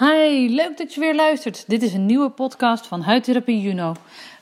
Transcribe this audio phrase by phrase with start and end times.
[0.00, 1.64] Hi, leuk dat je weer luistert.
[1.66, 3.94] Dit is een nieuwe podcast van Huidtherapie Juno.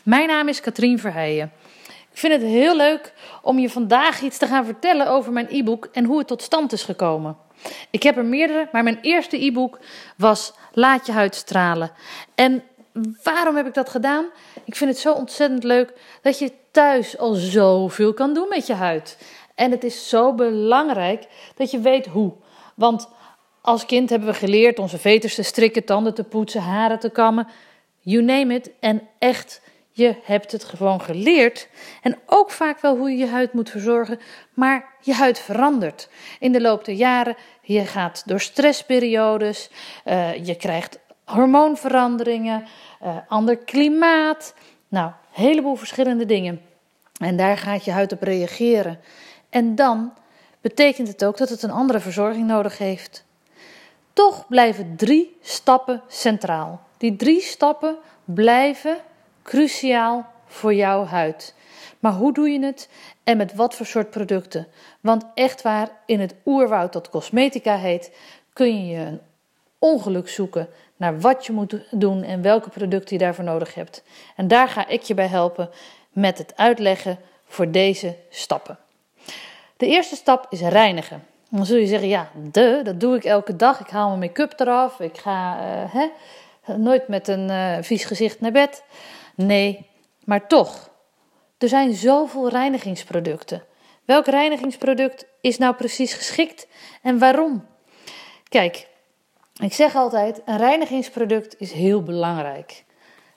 [0.03, 1.53] Mijn naam is Katrien Verheijen.
[1.87, 5.89] Ik vind het heel leuk om je vandaag iets te gaan vertellen over mijn e-book
[5.93, 7.37] en hoe het tot stand is gekomen.
[7.91, 9.79] Ik heb er meerdere, maar mijn eerste e-book
[10.17, 11.91] was Laat je huid stralen.
[12.35, 12.63] En
[13.23, 14.25] waarom heb ik dat gedaan?
[14.65, 18.75] Ik vind het zo ontzettend leuk dat je thuis al zoveel kan doen met je
[18.75, 19.19] huid.
[19.55, 22.33] En het is zo belangrijk dat je weet hoe.
[22.75, 23.09] Want
[23.69, 27.49] als kind hebben we geleerd onze veters te strikken, tanden te poetsen, haren te kammen.
[27.99, 28.71] You name it.
[28.81, 31.69] En echt, je hebt het gewoon geleerd.
[32.03, 34.21] En ook vaak wel hoe je je huid moet verzorgen.
[34.55, 36.09] Maar je huid verandert
[36.41, 37.37] in de loop der jaren.
[37.63, 39.71] Je gaat door stressperiodes.
[40.05, 42.65] Uh, je krijgt hormoonveranderingen.
[43.03, 44.55] Uh, ander klimaat.
[44.89, 46.61] Nou, een heleboel verschillende dingen.
[47.21, 49.01] En daar gaat je huid op reageren.
[49.51, 50.13] En dan
[50.61, 53.27] betekent het ook dat het een andere verzorging nodig heeft.
[54.19, 56.81] Toch blijven drie stappen centraal.
[56.97, 58.97] Die drie stappen blijven
[59.43, 61.55] cruciaal voor jouw huid.
[61.99, 62.89] Maar hoe doe je het
[63.25, 64.67] en met wat voor soort producten?
[65.01, 68.17] Want echt waar, in het oerwoud dat cosmetica heet,
[68.53, 69.21] kun je een
[69.79, 74.03] ongeluk zoeken naar wat je moet doen en welke producten je daarvoor nodig hebt.
[74.37, 75.71] En daar ga ik je bij helpen
[76.13, 78.79] met het uitleggen voor deze stappen.
[79.77, 81.23] De eerste stap is reinigen.
[81.49, 83.81] Dan zul je zeggen, ja, de, dat doe ik elke dag.
[83.81, 85.01] Ik haal mijn make-up eraf.
[85.01, 86.09] Ik ga uh, hè,
[86.77, 88.85] nooit met een uh, vies gezicht naar bed.
[89.35, 89.87] Nee,
[90.25, 90.91] maar toch.
[91.59, 93.63] Er zijn zoveel reinigingsproducten.
[94.05, 96.67] Welk reinigingsproduct is nou precies geschikt
[97.03, 97.67] en waarom?
[98.49, 98.89] Kijk,
[99.63, 102.85] ik zeg altijd: een reinigingsproduct is heel belangrijk.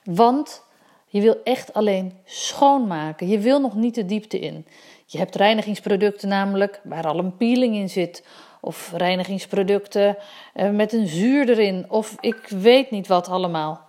[0.04, 0.64] Want
[1.06, 3.28] je wil echt alleen schoonmaken.
[3.28, 4.66] Je wil nog niet de diepte in.
[5.12, 8.26] Je hebt reinigingsproducten namelijk waar al een peeling in zit.
[8.60, 10.16] Of reinigingsproducten
[10.54, 11.90] eh, met een zuur erin.
[11.90, 13.88] Of ik weet niet wat allemaal.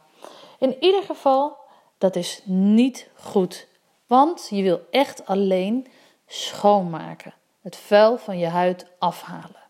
[0.59, 1.57] In ieder geval,
[1.97, 3.67] dat is niet goed.
[4.07, 5.87] Want je wil echt alleen
[6.27, 7.33] schoonmaken.
[7.61, 9.63] Het vuil van je huid afhalen.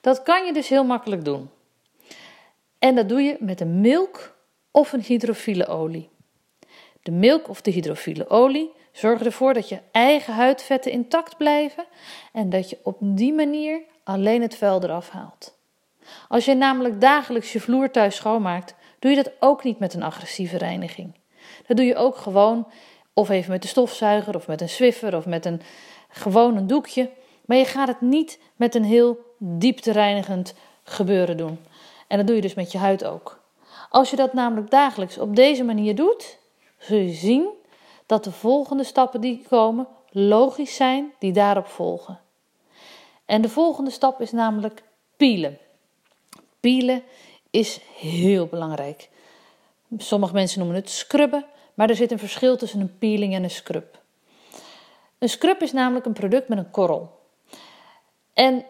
[0.00, 1.50] Dat kan je dus heel makkelijk doen.
[2.78, 4.36] En dat doe je met een milk
[4.70, 6.08] of een hydrofiele olie.
[7.02, 11.84] De milk of de hydrofiele olie zorgen ervoor dat je eigen huidvetten intact blijven
[12.32, 15.58] en dat je op die manier alleen het vuil eraf haalt.
[16.28, 20.02] Als je namelijk dagelijks je vloer thuis schoonmaakt, doe je dat ook niet met een
[20.02, 21.14] agressieve reiniging.
[21.66, 22.68] Dat doe je ook gewoon
[23.12, 25.60] of even met de stofzuiger of met een Swiffer of met een
[26.08, 27.10] gewoon een doekje.
[27.44, 31.58] Maar je gaat het niet met een heel dieptereinigend gebeuren doen.
[32.08, 33.40] En dat doe je dus met je huid ook.
[33.90, 36.38] Als je dat namelijk dagelijks op deze manier doet,
[36.78, 37.48] zul je zien
[38.06, 42.20] dat de volgende stappen die komen logisch zijn die daarop volgen.
[43.24, 44.82] En de volgende stap is namelijk
[45.16, 45.58] pielen.
[46.60, 47.02] Pielen
[47.50, 49.08] is heel belangrijk.
[49.96, 51.44] Sommige mensen noemen het scrubben,
[51.74, 54.00] maar er zit een verschil tussen een peeling en een scrub.
[55.18, 57.20] Een scrub is namelijk een product met een korrel.
[58.32, 58.64] En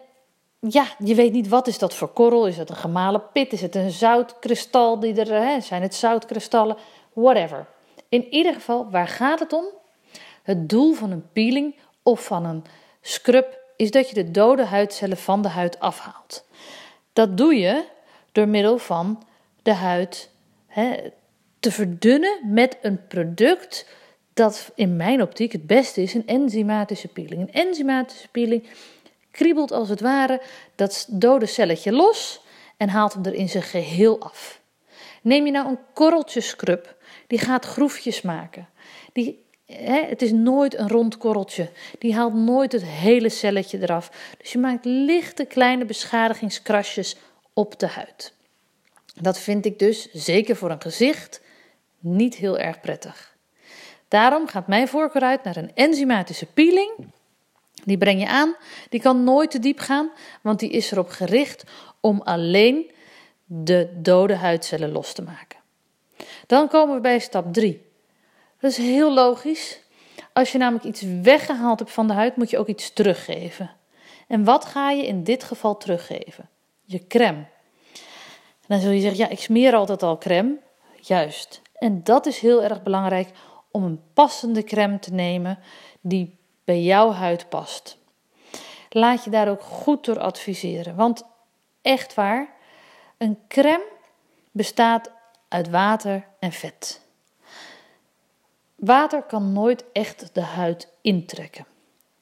[0.59, 2.47] ja, je weet niet wat is dat voor korrel.
[2.47, 3.53] Is dat een gemalen pit?
[3.53, 4.99] Is het een zoutkristal?
[4.99, 5.61] Die er, hè?
[5.61, 6.77] Zijn het zoutkristallen?
[7.13, 7.67] Whatever.
[8.09, 9.65] In ieder geval, waar gaat het om?
[10.43, 12.63] Het doel van een peeling of van een
[13.01, 16.45] scrub is dat je de dode huidcellen van de huid afhaalt.
[17.13, 17.85] Dat doe je
[18.31, 19.23] door middel van
[19.63, 20.29] de huid
[20.67, 21.11] hè,
[21.59, 23.85] te verdunnen met een product
[24.33, 27.41] dat in mijn optiek het beste is, een enzymatische peeling.
[27.41, 28.69] Een enzymatische peeling
[29.31, 30.41] kriebelt als het ware
[30.75, 32.41] dat dode celletje los
[32.77, 34.59] en haalt hem er in zijn geheel af.
[35.21, 36.95] Neem je nou een korreltje scrub,
[37.27, 38.69] die gaat groefjes maken.
[39.13, 41.69] Die, hè, het is nooit een rond korreltje.
[41.99, 44.35] Die haalt nooit het hele celletje eraf.
[44.37, 47.15] Dus je maakt lichte kleine beschadigingskrasjes
[47.53, 48.33] op de huid.
[49.21, 51.41] Dat vind ik dus, zeker voor een gezicht,
[51.99, 53.35] niet heel erg prettig.
[54.07, 56.91] Daarom gaat mijn voorkeur uit naar een enzymatische peeling.
[57.83, 58.55] Die breng je aan.
[58.89, 60.11] Die kan nooit te diep gaan,
[60.41, 61.63] want die is erop gericht
[61.99, 62.91] om alleen
[63.49, 65.59] de dode huidcellen los te maken.
[66.47, 67.85] Dan komen we bij stap 3.
[68.59, 69.81] Dat is heel logisch.
[70.33, 73.71] Als je namelijk iets weggehaald hebt van de huid, moet je ook iets teruggeven.
[74.27, 76.49] En wat ga je in dit geval teruggeven?
[76.83, 77.45] Je crème.
[78.67, 80.57] Dan zul je zeggen, ja, ik smeer altijd al crème.
[81.01, 81.61] Juist.
[81.73, 83.29] En dat is heel erg belangrijk
[83.71, 85.59] om een passende crème te nemen
[86.01, 87.97] die bij jouw huid past.
[88.89, 90.95] Laat je daar ook goed door adviseren.
[90.95, 91.23] Want
[91.81, 92.49] echt waar,
[93.17, 93.87] een crème
[94.51, 95.11] bestaat
[95.47, 97.01] uit water en vet.
[98.75, 101.65] Water kan nooit echt de huid intrekken.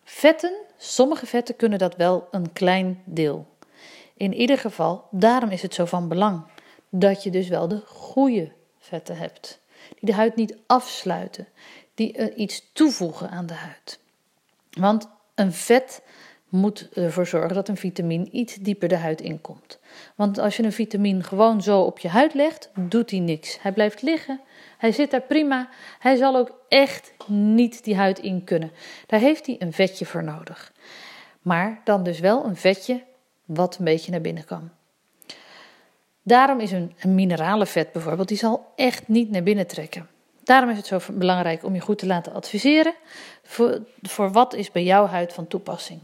[0.04, 3.48] Vetten, sommige vetten kunnen dat wel een klein deel.
[4.14, 6.44] In ieder geval, daarom is het zo van belang
[6.90, 9.60] dat je dus wel de goede vetten hebt.
[9.90, 11.48] Die de huid niet afsluiten,
[11.94, 14.00] die iets toevoegen aan de huid.
[14.70, 16.02] Want een vet
[16.56, 19.80] moet ervoor zorgen dat een vitamine iets dieper de huid inkomt.
[20.16, 23.62] Want als je een vitamine gewoon zo op je huid legt, doet hij niks.
[23.62, 24.40] Hij blijft liggen,
[24.78, 25.70] hij zit daar prima.
[26.00, 28.72] Hij zal ook echt niet die huid in kunnen.
[29.08, 30.74] Daar heeft hij een vetje voor nodig.
[31.42, 33.04] Maar dan dus wel een vetje
[33.46, 34.70] wat een beetje naar binnen kan.
[36.24, 40.08] Daarom is een, een minerale vet bijvoorbeeld, die zal echt niet naar binnen trekken.
[40.44, 42.94] Daarom is het zo belangrijk om je goed te laten adviseren
[43.44, 46.00] voor, voor wat is bij jouw huid van toepassing.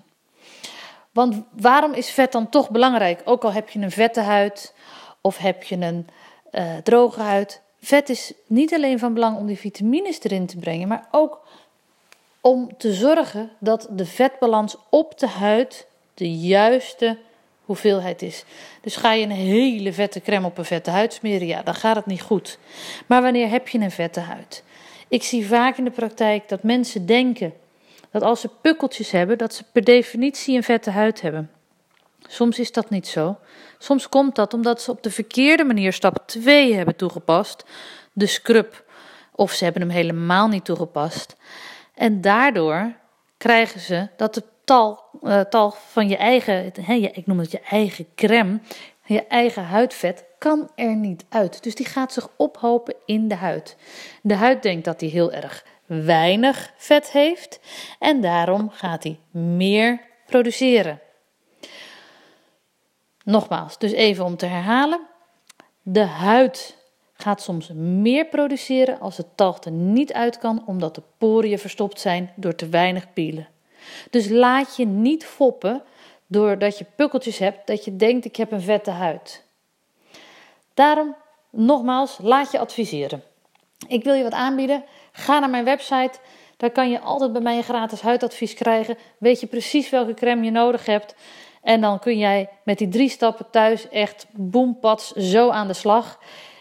[1.11, 3.21] Want waarom is vet dan toch belangrijk?
[3.25, 4.73] Ook al heb je een vette huid
[5.21, 6.07] of heb je een
[6.51, 7.61] uh, droge huid.
[7.81, 11.41] Vet is niet alleen van belang om die vitamines erin te brengen, maar ook
[12.41, 17.17] om te zorgen dat de vetbalans op de huid de juiste
[17.65, 18.43] hoeveelheid is.
[18.81, 21.95] Dus ga je een hele vette crème op een vette huid smeren, ja, dan gaat
[21.95, 22.59] het niet goed.
[23.07, 24.63] Maar wanneer heb je een vette huid?
[25.07, 27.53] Ik zie vaak in de praktijk dat mensen denken
[28.11, 31.51] dat als ze pukkeltjes hebben, dat ze per definitie een vette huid hebben.
[32.27, 33.37] Soms is dat niet zo.
[33.77, 37.65] Soms komt dat omdat ze op de verkeerde manier stap 2 hebben toegepast,
[38.13, 38.83] de scrub,
[39.35, 41.35] of ze hebben hem helemaal niet toegepast.
[41.95, 42.93] En daardoor
[43.37, 46.65] krijgen ze dat de tal, uh, tal van je eigen,
[47.15, 48.59] ik noem het je eigen crème,
[49.05, 51.63] je eigen huidvet, kan er niet uit.
[51.63, 53.75] Dus die gaat zich ophopen in de huid.
[54.21, 55.65] De huid denkt dat hij heel erg
[55.99, 57.59] weinig vet heeft
[57.99, 60.99] en daarom gaat hij meer produceren.
[63.23, 65.07] Nogmaals, dus even om te herhalen.
[65.81, 66.77] De huid
[67.13, 71.99] gaat soms meer produceren als het talg er niet uit kan omdat de poriën verstopt
[71.99, 73.47] zijn door te weinig pielen.
[74.09, 75.83] Dus laat je niet foppen
[76.27, 79.43] doordat je pukkeltjes hebt dat je denkt ik heb een vette huid.
[80.73, 81.15] Daarom
[81.49, 83.23] nogmaals, laat je adviseren.
[83.87, 84.83] Ik wil je wat aanbieden.
[85.11, 86.19] Ga naar mijn website.
[86.57, 88.97] Daar kan je altijd bij mij een gratis huidadvies krijgen.
[89.17, 91.15] Weet je precies welke crème je nodig hebt.
[91.61, 96.19] En dan kun jij met die drie stappen thuis echt boempads zo aan de slag.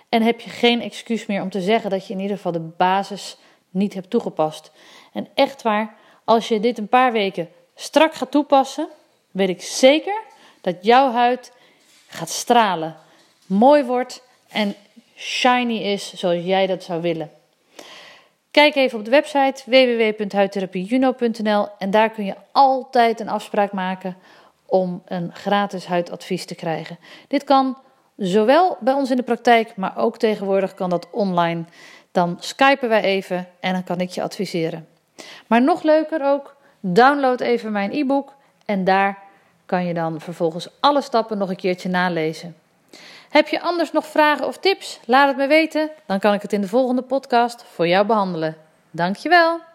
[0.09, 2.71] En heb je geen excuus meer om te zeggen dat je in ieder geval de
[2.77, 3.37] basis
[3.71, 4.73] niet hebt toegepast.
[5.13, 8.89] En echt waar, als je dit een paar weken strak gaat toepassen,
[9.31, 10.23] weet ik zeker
[10.61, 11.53] dat jouw huid
[12.07, 12.97] gaat stralen,
[13.47, 14.75] mooi wordt en
[15.17, 17.31] shiny is zoals jij dat zou willen.
[18.51, 24.17] Kijk even op de website www.huidtherapiejuno.nl en daar kun je altijd een afspraak maken
[24.67, 26.99] om een gratis huidadvies te krijgen.
[27.29, 27.79] Dit kan
[28.17, 31.65] zowel bij ons in de praktijk, maar ook tegenwoordig kan dat online.
[32.13, 34.89] Dan skypen wij even en dan kan ik je adviseren.
[35.47, 39.19] Maar nog leuker ook, download even mijn e-book en daar
[39.67, 42.57] kan je dan vervolgens alle stappen nog een keertje nalezen.
[43.31, 45.01] Heb je anders nog vragen of tips?
[45.07, 48.57] Laat het me weten, dan kan ik het in de volgende podcast voor jou behandelen.
[48.91, 49.70] Dankjewel!